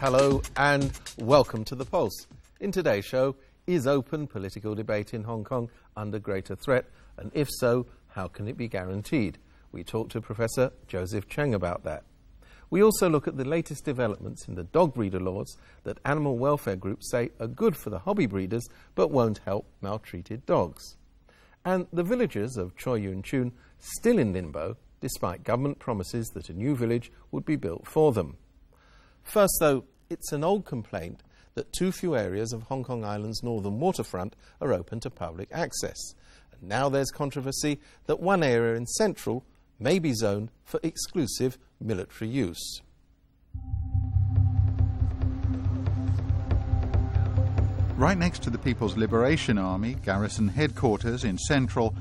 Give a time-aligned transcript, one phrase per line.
[0.00, 2.26] Hello and welcome to The Pulse.
[2.58, 6.86] In today's show, is open political debate in Hong Kong under greater threat?
[7.18, 9.36] And if so, how can it be guaranteed?
[9.72, 12.04] We talk to Professor Joseph Cheng about that.
[12.70, 16.76] We also look at the latest developments in the dog breeder laws that animal welfare
[16.76, 20.96] groups say are good for the hobby breeders but won't help maltreated dogs.
[21.62, 26.54] And the villagers of Choi Yuen Tsuen still in limbo despite government promises that a
[26.54, 28.38] new village would be built for them.
[29.22, 31.22] First, though, it's an old complaint
[31.54, 36.14] that too few areas of Hong Kong Island's northern waterfront are open to public access.
[36.52, 39.44] And now there's controversy that one area in central
[39.78, 42.82] may be zoned for exclusive military use.
[47.96, 51.94] Right next to the People's Liberation Army garrison headquarters in Central,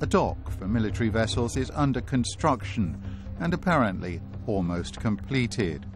[0.00, 3.00] a dock for military vessels is under construction
[3.40, 5.86] and apparently almost completed.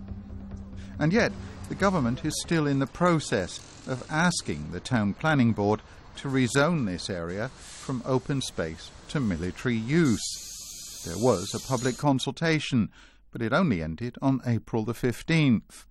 [0.98, 1.32] And yet,
[1.68, 5.80] the government is still in the process of asking the Town Planning Board
[6.16, 11.02] to rezone this area from open space to military use.
[11.04, 12.90] There was a public consultation,
[13.30, 15.84] but it only ended on April the 15th.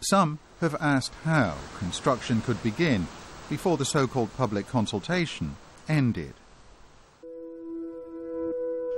[0.00, 3.06] Some have asked how construction could begin
[3.50, 5.56] before the so called public consultation
[5.88, 6.32] ended.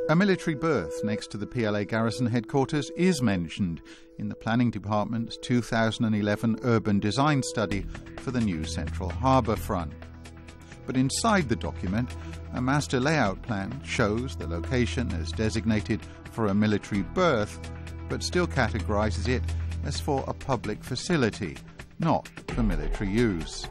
[0.09, 3.81] A military berth next to the PLA garrison headquarters is mentioned
[4.19, 7.87] in the Planning Department's 2011 urban design study
[8.19, 9.93] for the new Central Harbour Front.
[10.87, 12.17] But inside the document,
[12.53, 16.01] a master layout plan shows the location as designated
[16.33, 17.61] for a military berth,
[18.09, 19.45] but still categorises it
[19.85, 21.57] as for a public facility,
[22.01, 23.69] not for military use.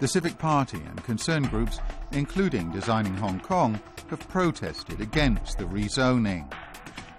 [0.00, 1.80] The Civic Party and concerned groups,
[2.12, 6.48] including Designing Hong Kong, have protested against the rezoning.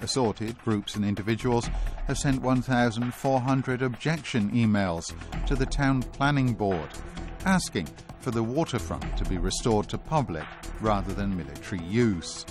[0.01, 1.69] Assorted groups and individuals
[2.07, 5.13] have sent 1,400 objection emails
[5.45, 6.89] to the Town Planning Board
[7.45, 7.88] asking
[8.22, 10.45] for the waterfront to be restored to public
[10.79, 12.45] rather than military use.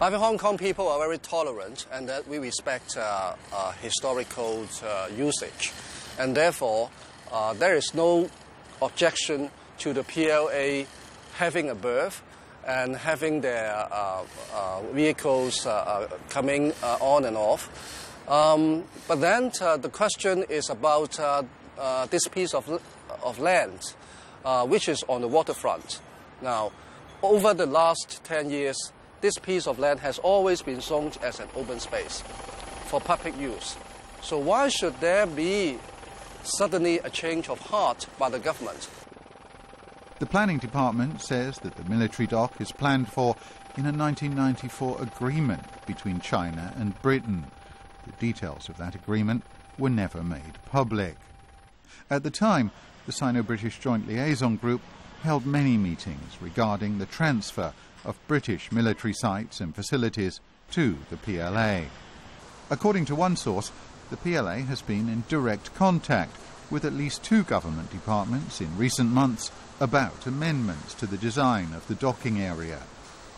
[0.00, 4.66] I think Hong Kong people are very tolerant and that we respect uh, uh, historical
[4.84, 5.72] uh, usage.
[6.18, 6.90] And therefore,
[7.32, 8.28] uh, there is no
[8.82, 10.86] objection to the PLA
[11.36, 12.22] having a berth
[12.66, 14.22] and having their uh,
[14.54, 17.68] uh, vehicles uh, coming on and off.
[18.28, 21.18] Um, but then the question is about
[22.10, 22.80] this piece of,
[23.22, 23.94] of land,
[24.66, 26.00] which is on the waterfront.
[26.40, 26.72] Now,
[27.22, 31.48] over the last 10 years, this piece of land has always been zoned as an
[31.56, 32.22] open space
[32.86, 33.76] for public use.
[34.22, 35.78] So why should there be
[36.44, 38.88] suddenly a change of heart by the government?
[40.18, 43.36] The planning department says that the military dock is planned for
[43.76, 47.46] in a 1994 agreement between China and Britain.
[48.06, 49.42] The details of that agreement
[49.76, 51.16] were never made public.
[52.08, 52.70] At the time,
[53.06, 54.82] the Sino British Joint Liaison Group
[55.22, 57.72] held many meetings regarding the transfer
[58.04, 60.40] of British military sites and facilities
[60.70, 61.86] to the PLA.
[62.70, 63.72] According to one source,
[64.10, 66.36] the PLA has been in direct contact
[66.70, 69.50] with at least two government departments in recent months
[69.80, 72.80] about amendments to the design of the docking area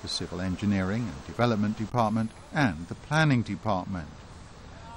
[0.02, 4.08] the Civil Engineering and Development Department and the Planning Department.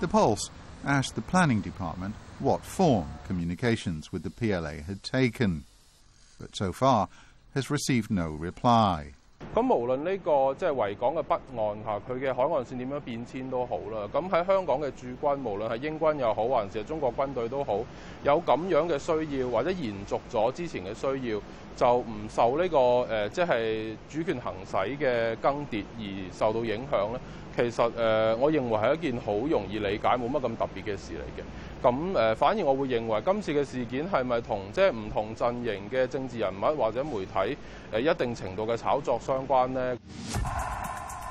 [0.01, 0.51] The Pulse
[0.85, 5.63] asked the Planning Department what form communications with the PLA had taken,
[6.39, 7.09] but so far
[7.55, 9.13] has received no reply.
[9.54, 14.08] 咁無論呢個即係維港嘅北岸嚇，佢嘅海岸線點樣變遷都好啦。
[14.12, 17.78] 咁喺香港嘅駐軍，無論係英軍又好，還是係中國軍隊都好，
[18.24, 21.40] 有咁樣嘅需要，或者延續咗之前嘅需要，
[21.76, 27.20] 就唔受呢、這個誒、呃、即係主權行使嘅更迭而受到影響咧。
[27.58, 31.88] 其實誒、呃，我認為係一件好容易理解、冇乜咁特別嘅事嚟嘅。
[31.88, 37.56] 咁誒，反而我會認為今次嘅事件係咪同即係唔同陣營嘅政治人物或者媒體
[37.92, 39.96] 誒一定程度嘅炒作相關呢？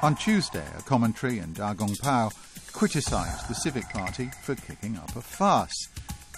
[0.02, 2.30] On Tuesday, a commentary in Da Gong Pao
[2.74, 5.72] criticised the Civic Party for kicking up a fuss.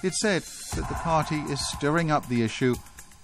[0.04, 0.44] It said
[0.76, 2.76] that the party is stirring up the issue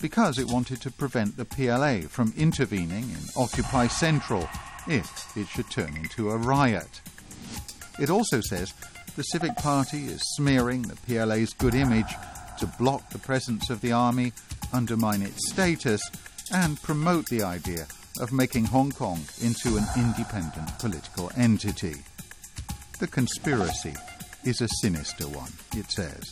[0.01, 4.47] because it wanted to prevent the PLA from intervening in Occupy Central
[4.88, 7.00] if it should turn into a riot.
[7.98, 8.74] It also says
[9.16, 12.12] the Civic Party is smearing the PLA's good image
[12.58, 14.32] to block the presence of the army,
[14.72, 16.02] undermine its status,
[16.52, 17.86] and promote the idea
[18.20, 21.96] of making Hong Kong into an independent political entity.
[22.98, 23.94] The conspiracy
[24.44, 26.22] is a sinister one, it says.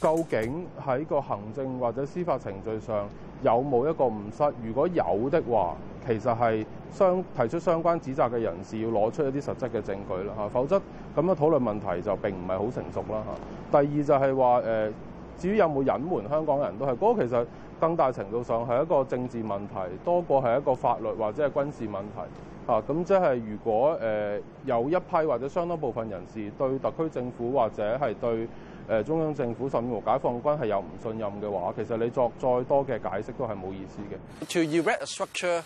[0.00, 3.06] 究竟喺個行政或者司法程序上
[3.42, 4.54] 有冇一個誤失？
[4.64, 5.76] 如果有的話，
[6.06, 10.76] 其實係相提出相關指責嘅人士要攞出一啲實質嘅證據啦嚇，否則
[11.14, 13.22] 咁樣討論問題就並唔係好成熟啦
[13.70, 13.80] 嚇。
[13.82, 14.92] 第二就係話誒，
[15.38, 17.46] 至於有冇隱瞞香港人都係嗰、那個，其實
[17.78, 22.22] 更大程度上係一個政治問題，多過係一個法律或者係軍事問題。
[22.66, 28.48] 嚇、啊，咁即係如果誒、呃、有一批或者相當部分人士對特區政府或者係對
[28.88, 34.18] 诶、呃、中央政府甚至乎解放军系有唔信任嘅话，其实你作再多嘅解释都系冇意思嘅。
[34.52, 35.62] To erect a structure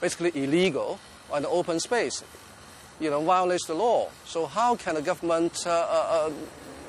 [0.00, 0.98] basically illegal
[1.30, 2.22] on the open space,
[2.98, 4.08] you know, violates the law.
[4.24, 6.30] So how can the government uh, uh,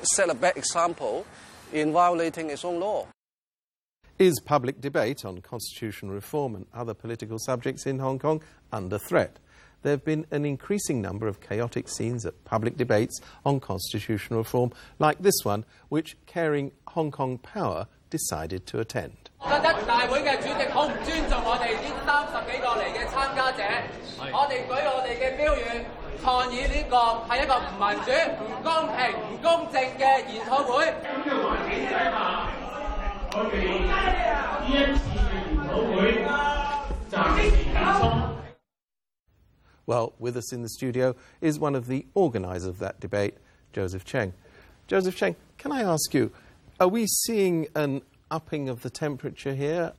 [0.02, 1.24] set a bad example
[1.72, 3.06] in violating its own law?
[4.18, 8.40] Is public debate on constitutional reform and other political subjects in Hong Kong
[8.72, 9.38] under threat?
[9.83, 14.71] There have been an increasing number of chaotic scenes at public debates on constitutional reform,
[14.99, 19.29] like this one, which Caring Hong Kong Power decided to attend.
[39.87, 43.35] Well, with us in the studio is one of the organisers of that debate,
[43.71, 44.33] Joseph Cheng.
[44.87, 46.31] Joseph Cheng, can I ask you,
[46.79, 49.93] are we seeing an upping of the temperature here?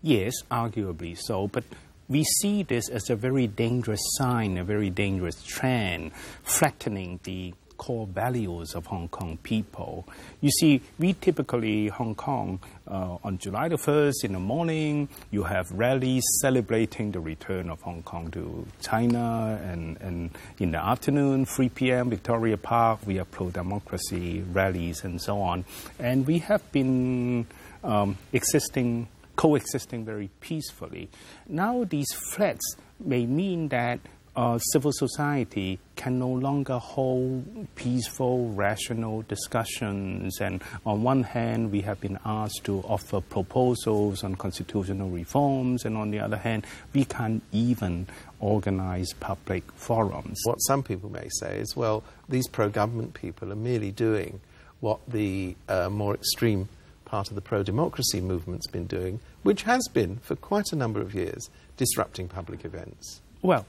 [0.00, 1.64] Yes, arguably so, but
[2.08, 6.12] we see this as a very dangerous sign, a very dangerous trend,
[6.42, 10.06] flattening the core values of Hong Kong people.
[10.40, 15.42] You see, we typically, Hong Kong, uh, on July the 1st in the morning, you
[15.42, 20.30] have rallies celebrating the return of Hong Kong to China, and, and
[20.60, 25.64] in the afternoon, 3 p.m., Victoria Park, we have pro democracy rallies and so on.
[25.98, 27.48] And we have been
[27.82, 31.10] um, existing, coexisting very peacefully.
[31.48, 33.98] Now, these threats may mean that
[34.34, 40.40] uh, civil society can no longer hold peaceful, rational discussions.
[40.40, 45.96] And on one hand, we have been asked to offer proposals on constitutional reforms, and
[45.96, 48.06] on the other hand, we can't even
[48.40, 50.40] organize public forums.
[50.44, 54.40] What some people may say is, well, these pro government people are merely doing
[54.80, 56.68] what the uh, more extreme
[57.04, 61.00] part of the pro democracy movement's been doing, which has been, for quite a number
[61.00, 63.20] of years, disrupting public events.
[63.42, 63.66] Well,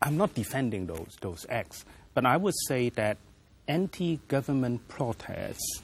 [0.00, 1.84] I'm not defending those, those acts,
[2.14, 3.18] but I would say that
[3.66, 5.82] anti government protests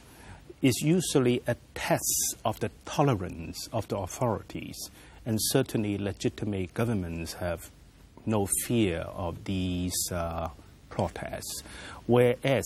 [0.63, 4.77] is usually a test of the tolerance of the authorities,
[5.27, 7.71] and certainly legitimate governments have
[8.25, 10.49] no fear of these uh,
[10.89, 11.63] protests,
[12.07, 12.65] whereas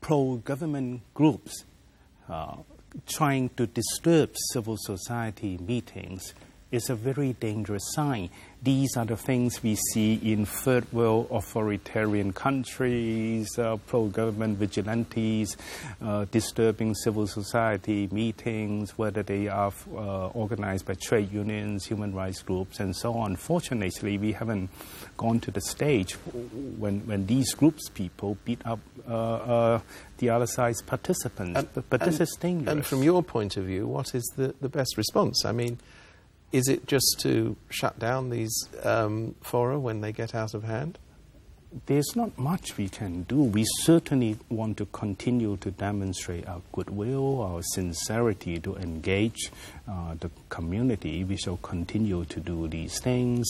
[0.00, 1.64] pro government groups
[2.28, 2.56] uh,
[3.06, 6.34] trying to disturb civil society meetings
[6.72, 8.28] is a very dangerous sign.
[8.62, 15.56] These are the things we see in third world authoritarian countries, uh, pro government vigilantes,
[16.02, 22.42] uh, disturbing civil society meetings, whether they are uh, organized by trade unions, human rights
[22.42, 23.36] groups, and so on.
[23.36, 24.68] Fortunately, we haven't
[25.16, 26.14] gone to the stage
[26.78, 29.80] when, when these groups, people, beat up uh, uh,
[30.18, 31.58] the other side's participants.
[31.58, 32.72] And- but but this is dangerous.
[32.72, 35.44] And from your point of view, what is the, the best response?
[35.44, 35.78] I mean,
[36.52, 40.98] is it just to shut down these um, fora when they get out of hand?
[41.86, 43.42] There's not much we can do.
[43.42, 49.50] We certainly want to continue to demonstrate our goodwill, our sincerity to engage
[49.86, 51.24] uh, the community.
[51.24, 53.46] We shall continue to do these things.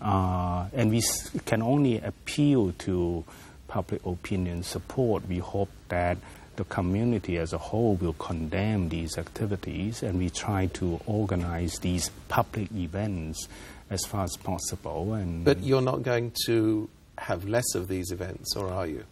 [0.00, 1.02] Uh, and we
[1.44, 3.24] can only appeal to
[3.68, 5.28] public opinion support.
[5.28, 6.16] We hope that
[6.56, 12.10] the community as a whole will condemn these activities and we try to organize these
[12.28, 13.48] public events
[13.90, 15.14] as far as possible.
[15.14, 19.04] And But you're not going to have less of these events, or are you?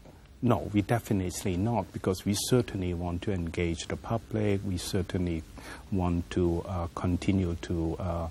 [0.45, 4.61] no, we definitely not, because we certainly want to engage the public.
[4.63, 5.43] We certainly
[5.91, 8.29] want to uh, continue to uh,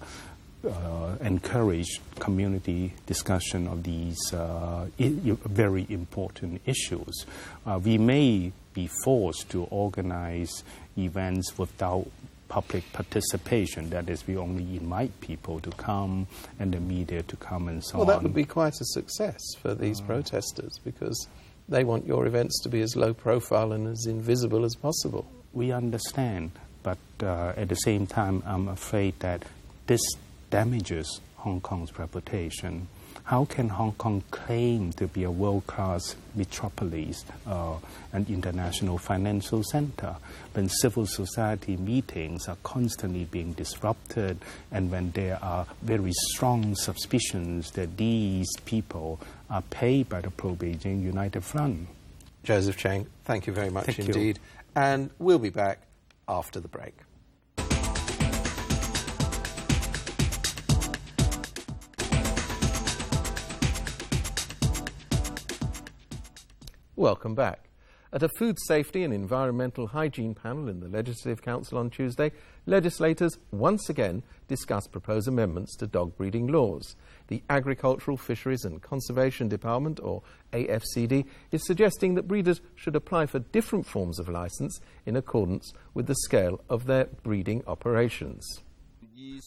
[0.66, 7.26] uh, encourage community discussion of these uh, very important issues.
[7.66, 10.64] Uh, we may be forced to organize
[10.98, 12.08] events without
[12.48, 13.90] public participation.
[13.90, 16.28] That is, we only invite people to come
[16.60, 18.00] and the media to come and so on.
[18.00, 18.22] Well, on.
[18.22, 21.28] that would be quite a success for these protesters because
[21.68, 25.26] they want your events to be as low profile and as invisible as possible.
[25.54, 26.52] we understand,
[26.82, 29.44] but uh, at the same time, I'm afraid that
[29.88, 30.02] this
[30.54, 32.88] damages Hong Kong's reputation.
[33.24, 37.78] How can Hong Kong claim to be a world class metropolis, uh,
[38.12, 40.16] an international financial center,
[40.54, 44.38] when civil society meetings are constantly being disrupted
[44.72, 49.20] and when there are very strong suspicions that these people
[49.50, 51.88] are paid by the pro Beijing United Front?
[52.44, 54.06] Joseph Cheng, thank you very much Thank you.
[54.06, 54.40] indeed.
[54.76, 55.80] And we'll be back
[56.28, 56.94] after the break.
[66.96, 67.70] Welcome back.
[68.12, 72.32] At a food safety and environmental hygiene panel in the Legislative Council on Tuesday,
[72.68, 76.96] legislators once again discussed proposed amendments to dog breeding laws.
[77.30, 80.22] The Agricultural, Fisheries and Conservation Department, or
[80.52, 86.06] AFCD, is suggesting that breeders should apply for different forms of licence in accordance with
[86.06, 88.62] the scale of their breeding operations.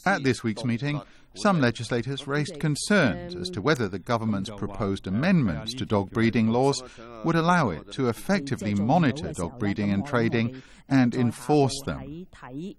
[0.04, 1.00] At this week's meeting,
[1.35, 6.83] some legislators raised concerns as to whether the government's proposed amendments to dog breeding laws
[7.23, 12.25] would allow it to effectively monitor dog breeding and trading and enforce them.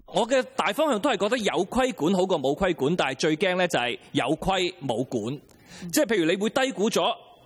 [0.07, 5.41] 我嘅大方向都系觉得有规管好过冇规管，但系最惊咧就系有规冇管。
[5.91, 7.03] 即系譬如你会低估咗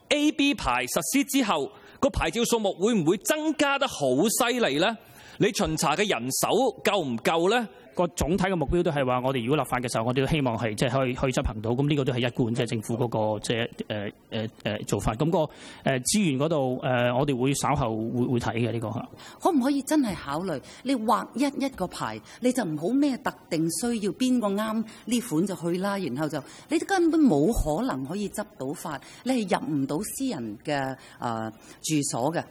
[0.09, 3.95] A、B 牌实施之后，个牌照数目会唔会增加得好
[4.41, 4.97] 犀利咧？
[5.39, 6.49] 你巡查嘅人手
[6.83, 7.69] 够唔够咧？
[7.95, 11.71] 個總體嘅目標都係話，我哋如果立法嘅時候，我哋都希望係即係可以可以執行到。
[11.71, 15.15] 咁呢個都係一貫即係政府嗰、個即係誒誒誒做法。
[15.15, 15.49] 咁、個誒、
[16.05, 19.09] 資源嗰度誒，我哋會稍後會會睇嘅呢個嚇。
[19.41, 31.51] 可唔可以真係考慮你劃一一個牌，你就唔好咩特定需要邊個啱呢款就去啦，然後就你根本冇可能可以執到法，你係入唔到私人嘅誒、呃
[31.83, 32.43] 住所嘅。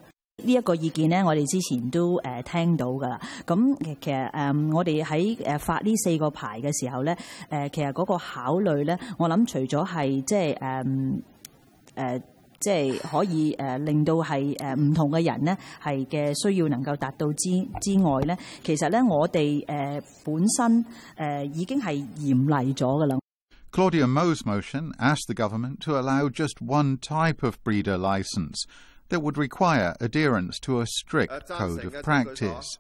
[0.43, 3.19] 呢一個意見咧，我哋之前都誒、呃、聽到㗎啦。
[3.45, 7.17] 咁其其實誒、嗯我哋喺誒發呢四個牌嘅時候咧，
[7.49, 11.21] 誒、其實嗰個考慮咧，我諗除咗係即係誒
[11.95, 12.21] 誒。
[12.57, 17.49] 即係可以誒、呃令到係誒唔同嘅人咧係嘅需要能夠達到之
[17.81, 20.85] 之外咧，其實咧我哋誒、呃本身誒、
[21.17, 23.17] 呃已經係嚴厲咗㗎啦。
[23.71, 28.63] Claudia Mo's motion asked the government to allow just one type of breeder license
[29.10, 32.78] that would require adherence to a strict code of practice.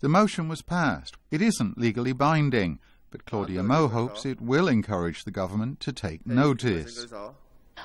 [0.00, 1.16] The motion was passed.
[1.30, 2.78] It isn't legally binding,
[3.10, 7.06] but Claudia Mo hopes it will encourage the government to take notice.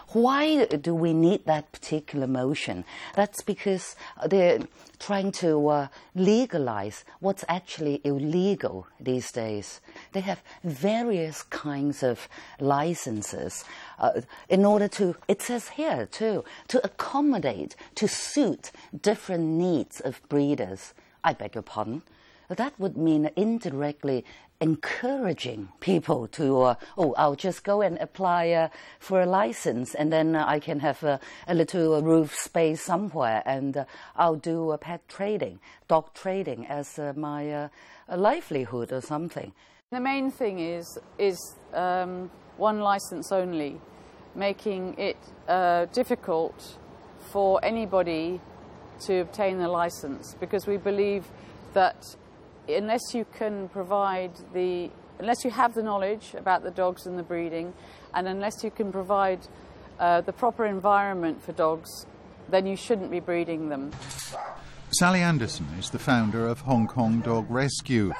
[0.09, 2.85] Why do we need that particular motion?
[3.15, 3.95] That's because
[4.27, 4.59] they're
[4.99, 9.81] trying to uh, legalize what's actually illegal these days.
[10.13, 12.27] They have various kinds of
[12.59, 13.65] licenses
[13.99, 18.71] uh, in order to, it says here too, to accommodate, to suit
[19.01, 20.93] different needs of breeders.
[21.23, 22.01] I beg your pardon.
[22.49, 24.25] That would mean indirectly
[24.63, 30.11] encouraging people to, uh, oh, I'll just go and apply uh, for a license and
[30.11, 31.19] then uh, I can have a,
[31.53, 37.11] little roof space somewhere and uh, I'll do uh, pet trading, dog trading as uh,
[37.17, 37.67] my uh,
[38.15, 39.51] livelihood or something.
[39.91, 41.37] The main thing is is
[41.73, 43.81] um, one license only,
[44.33, 45.17] making it
[45.93, 46.77] difficult
[47.31, 48.39] for anybody
[49.07, 51.25] to obtain a license because we believe
[51.73, 52.15] that
[52.67, 54.89] unless you can provide the
[55.19, 57.73] unless you have the knowledge about the dogs and the breeding,
[58.13, 59.39] and unless you can provide
[59.99, 62.05] uh, the proper environment for dogs,
[62.49, 63.91] then you shouldn't be breeding them.
[64.91, 68.13] Sally Andersen is the founder of Hong Kong Dog Rescue.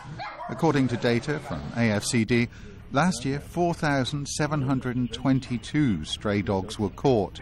[0.50, 2.50] According to data from AFCD,
[2.92, 7.40] last year 4,722 stray dogs were caught,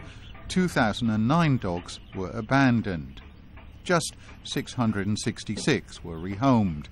[0.48, 3.22] 2,009 dogs were abandoned.
[3.84, 6.86] Just 666 were rehomed,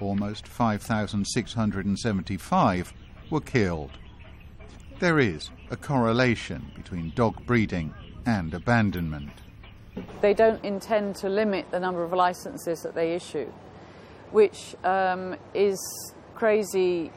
[0.00, 2.92] almost 5,675
[3.30, 3.92] were killed.
[4.98, 7.94] There is a correlation between dog breeding
[8.26, 9.30] and abandonment.
[10.20, 13.52] they don't intend to limit the number of licenses that they issue,
[14.30, 15.78] which um, is
[16.34, 17.10] crazy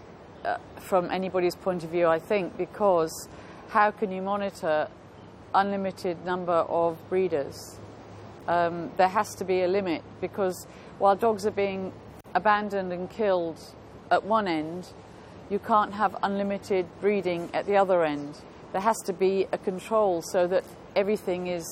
[0.44, 3.28] uh, from anybody's point of view, I think, because
[3.70, 4.90] how can you monitor
[5.54, 7.80] unlimited number of breeders?
[8.49, 10.67] Um, there has to be a limit because
[10.99, 11.93] while dogs are being
[12.35, 13.59] abandoned and killed
[14.11, 14.89] at one end,
[15.51, 18.39] you can't have unlimited breeding at the other end.
[18.73, 20.65] There has to be a control so that
[20.97, 21.65] everything is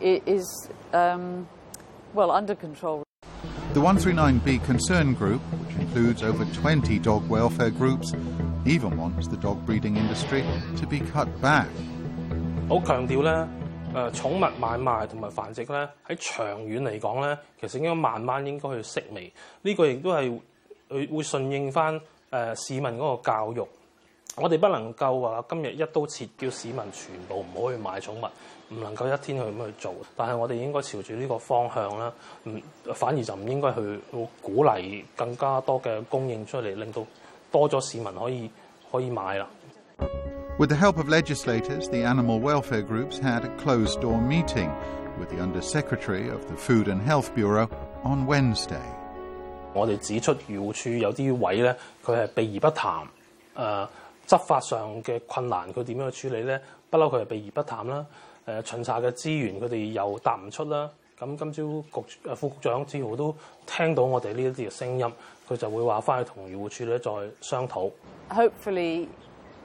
[0.00, 0.44] i- is
[0.92, 1.46] um,
[2.14, 3.02] well under control.
[3.74, 8.12] The 139B concern group, which includes over 20 dog welfare groups,
[8.64, 10.44] even wants the dog breeding industry
[10.76, 11.66] to be cut back.
[12.68, 13.46] 好强调咧，
[13.94, 19.32] 誒、寵物買賣同埋繁殖咧，喺長遠嚟講咧，其實應該慢慢應該去式微。
[19.62, 20.40] 呢、個亦都係
[20.88, 23.66] 佢會順應翻誒、市民嗰個教育。
[24.36, 28.26] 我哋不能夠話今日一刀切，叫市民全部唔好去買寵物，
[28.74, 29.94] 唔能夠一天去咁去做。
[30.16, 32.12] 但係我哋應該朝住呢個方向啦，
[32.44, 32.60] 唔
[32.94, 34.00] 反而就唔應該去
[34.42, 37.06] 鼓勵更加多嘅供應出嚟，令到
[37.52, 38.50] 多咗市民可以
[38.90, 39.48] 可以買啦。
[40.58, 44.70] With the help of legislators, the animal welfare groups had a closed door meeting
[45.18, 47.68] with the Undersecretary of the Food and Health Bureau
[48.04, 48.80] on Wednesday.
[49.72, 53.02] 我哋指出渔护署有啲位咧，佢系避而不谈。
[53.02, 53.06] 诶、
[53.54, 53.88] 呃、
[54.26, 56.60] 执法上嘅困难，佢点样去处理咧？
[56.90, 57.96] 不嬲佢系避而不谈啦。
[57.98, 58.04] 诶、
[58.44, 60.88] 呃、巡查嘅资源，佢哋又答唔出啦。
[61.18, 63.34] 咁今朝局诶副局长似乎都
[63.66, 65.12] 听到我哋呢一啲嘅声音，
[65.48, 67.90] 佢就会话翻去同渔护署咧再商讨。
[68.30, 69.06] Hopefully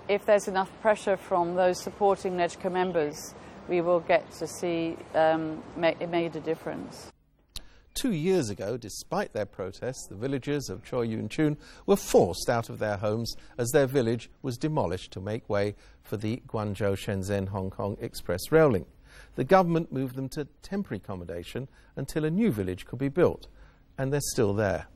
[0.09, 3.35] if there's enough pressure from those supporting LegCo members,
[3.69, 7.11] we will get to see um, it made a difference.
[7.95, 11.57] Two years ago, despite their protests, the villagers of Choi Yuen Tsuen
[11.87, 16.17] were forced out of their homes as their village was demolished to make way for
[16.17, 18.89] the Guangzhou Shenzhen Hong Kong Express rail link.
[19.37, 23.47] The government moved them to temporary accommodation until a new village could be built,
[23.97, 24.89] and they're still there.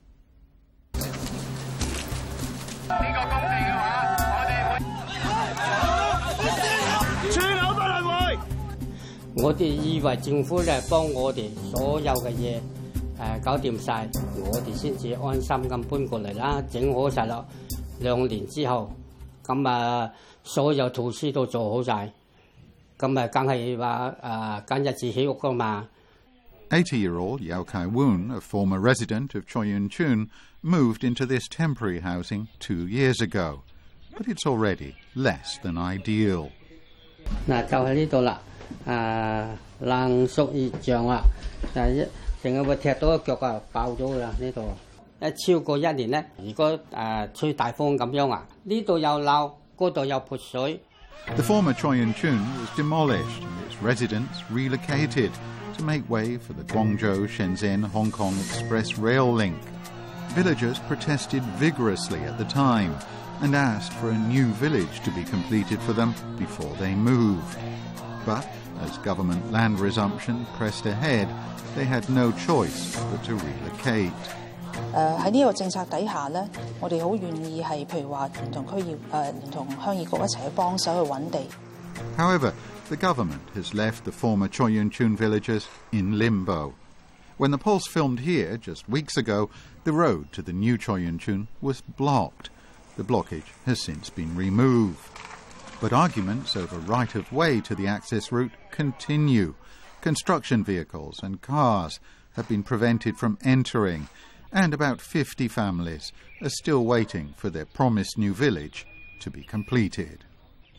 [9.38, 12.59] 我哋以為政府咧幫我哋所有嘅嘢
[13.39, 14.07] 誒搞掂晒，
[14.51, 16.63] 我哋先至安心咁搬過嚟啦。
[16.69, 17.43] 整好晒啦，
[18.00, 18.91] 兩年之後，
[19.45, 20.09] 咁啊
[20.43, 22.12] 所有措施都做好晒，
[23.00, 25.88] 咁啊梗係話誒揀日子起屋噶嘛。
[26.69, 30.29] 80-year-old Yao Kai Woon, a former resident of Choi Yun Chun,
[30.63, 33.59] moved into this temporary housing two years ago.
[34.17, 36.50] But it's already less than ideal.
[37.47, 38.41] 嗱，就喺呢度啦。
[51.37, 55.31] The former Choi Yuen Tsuen was demolished and its residents relocated
[55.76, 59.61] to make way for the Guangzhou Shenzhen Hong Kong Express rail link.
[60.31, 62.96] Villagers protested vigorously at the time
[63.40, 67.59] and asked for a new village to be completed for them before they moved.
[68.28, 68.44] But
[68.84, 71.28] as government land resumption pressed ahead,
[71.74, 74.12] they had no choice but to relocate.
[74.94, 76.46] 誒喺呢個政策底下咧，
[76.78, 81.38] 我哋好願意係譬如話聯同區議誒聯同鄉議局一齊去幫手去揾地。
[82.18, 82.52] However,
[82.90, 86.74] the government has left the former Choi Yuen Tsuen villagers in limbo.
[87.38, 89.48] When the Pulse filmed here just weeks ago,
[89.84, 92.50] the road to the new Choi Yuen Tsuen was blocked.
[92.98, 94.98] The blockage has since been removed.
[95.82, 99.53] But arguments over right of way to the access route continue.
[100.01, 101.99] Construction vehicles and cars
[102.36, 104.08] have been prevented from entering,
[104.51, 108.86] and about 50 families are still waiting for their promised new village
[109.19, 110.19] to be completed.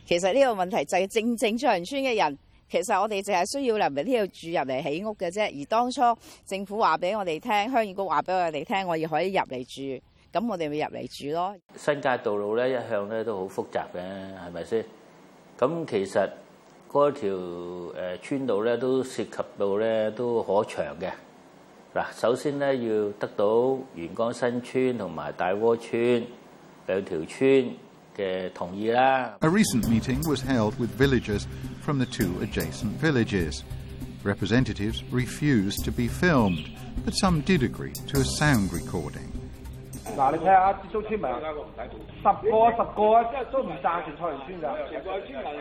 [0.07, 2.37] 其实呢个问题就系正正出人村嘅人，
[2.69, 5.61] 其实我哋净系需要嚟呢度住入嚟起屋嘅啫。
[5.61, 6.01] 而当初
[6.45, 10.03] 政府话俾我哋听，乡议局话俾我哋听，我哋可以入嚟住。
[10.33, 11.55] 咁我哋咪入嚟住咯。
[11.75, 13.99] 新界道路咧一向咧都好複雜嘅，
[14.47, 14.85] 係咪先？
[15.57, 16.29] 咁其實
[16.91, 21.11] 嗰條誒村道咧都涉及到咧都可長嘅。
[21.93, 26.25] 嗱，首先咧要得到元江新村同埋大窩村
[26.87, 27.71] 兩條村
[28.17, 29.37] 嘅同意啦。
[29.39, 31.45] A recent meeting was held with villagers
[31.81, 33.63] from the two adjacent villages.
[34.25, 36.65] Representatives refused to be filmed,
[37.05, 39.28] but some did agree to a sound recording.
[40.19, 41.27] 嗱，你睇下接觸村民，
[42.21, 42.99] 十個十個
[43.51, 44.65] 都唔贊成菜園村㗎。
[44.89, 44.99] 其實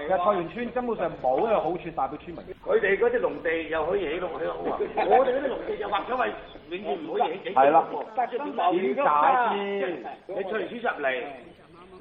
[0.08, 2.38] 菜園村根本上冇一個好處帶俾村民。
[2.64, 4.78] 佢哋嗰啲農地又可以起到起好啊！
[5.06, 6.32] 我哋嗰啲農地就劃咗為
[6.70, 7.54] 永遠唔可以起。
[7.54, 7.84] 係啦，
[8.16, 9.06] 點解
[9.54, 9.82] 先？
[10.28, 11.06] 你菜園村入嚟，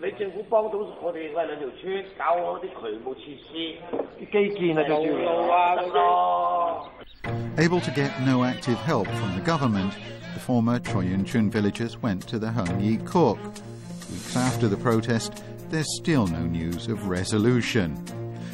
[0.01, 3.51] 你政府幫到我哋嗰兩條村搞好啲渠務設施、
[4.31, 6.89] 基建啊，最主要路啊咁咯。
[7.57, 9.93] Able to get no active help from the government,
[10.38, 13.38] former Choi Yuen Tsuen villagers went to the Heung Yee Kuk.
[14.10, 18.02] Weeks after the protest, there's still no news of resolution.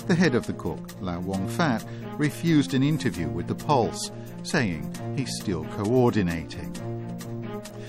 [0.07, 1.85] The head of the Cook, Lau Wong Fat,
[2.19, 4.11] refused an interview with the Pulse,
[4.43, 6.73] saying he's still coordinating.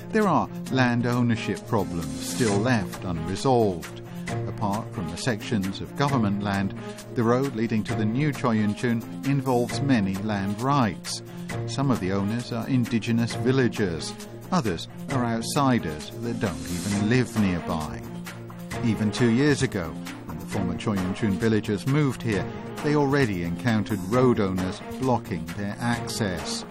[0.10, 4.01] There are land ownership problems still left unresolved.
[4.48, 6.74] Apart from the sections of government land,
[7.15, 11.21] the road leading to the new Choi Yuen Tsuen involves many land rights.
[11.67, 14.13] Some of the owners are indigenous villagers,
[14.52, 18.02] others are outsiders that don't even live nearby.
[18.84, 19.89] Even two years ago,
[20.26, 22.45] when the former Choi Yuen Tsuen villagers moved here,
[22.84, 26.65] they already encountered road owners blocking their access.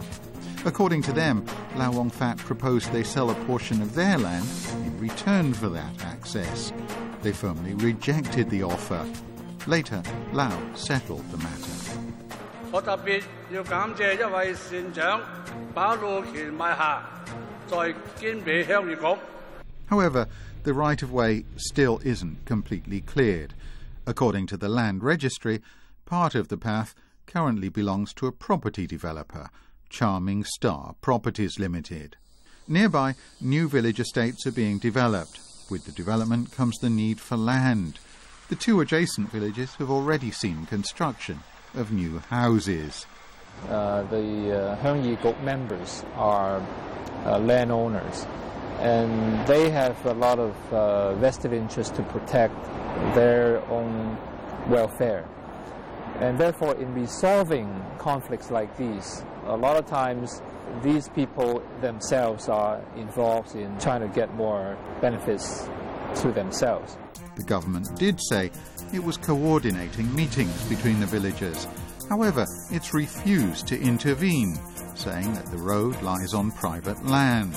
[0.65, 1.45] According to them,
[1.77, 4.47] Lau Wong Fat proposed they sell a portion of their land
[4.87, 6.73] in return for that access.
[7.24, 9.06] They firmly rejected the offer.
[9.68, 10.02] Later,
[10.34, 11.74] Lao settled the matter.
[12.72, 15.22] 我特别要感谢一位善长
[15.74, 17.04] 把路权买下，
[17.68, 17.78] 在
[18.20, 19.20] 坚美乡议局。
[19.90, 20.28] However,
[20.64, 23.54] the right of way still isn't completely cleared.
[24.06, 25.62] According to the Land Registry,
[26.06, 26.94] part of the path
[27.26, 29.50] currently belongs to a property developer,
[29.90, 32.18] Charming Star Properties Limited.
[32.68, 35.40] Nearby, new village estates are being developed.
[35.71, 37.99] With the development comes the need for land.
[38.49, 41.41] The two adjacent villages have already seen construction
[41.75, 43.07] of new houses.
[43.69, 46.63] Uh, the uh, Heung Yee Kuk members are
[47.25, 48.27] uh, landowners,
[48.81, 52.63] and they have a lot of uh, vested interest to protect
[53.15, 54.19] their own
[54.69, 55.27] welfare.
[56.21, 60.43] And therefore, in resolving conflicts like these, a lot of times
[60.83, 65.69] these people themselves are involved in trying to get more benefits
[66.17, 66.97] to themselves.
[67.37, 68.51] The government did say
[68.93, 71.67] it was coordinating meetings between the villagers.
[72.09, 74.57] However, it's refused to intervene,
[74.95, 77.55] saying that the road lies on private land.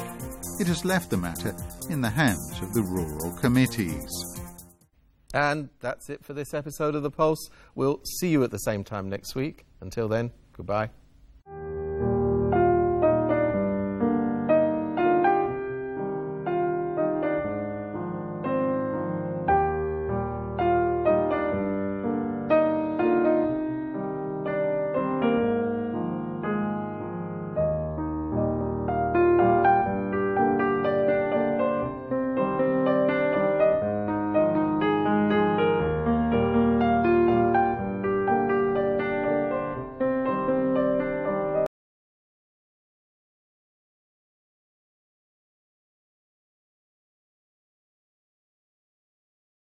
[0.60, 1.56] It has left the matter
[1.90, 4.10] in the hands of the rural committees.
[5.34, 7.50] And that's it for this episode of The Pulse.
[7.76, 9.66] We'll see you at the same time next week.
[9.82, 10.90] Until then, goodbye.